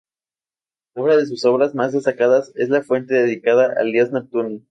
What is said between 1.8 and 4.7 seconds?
destacadas es la fuente dedicada al dios Neptuno.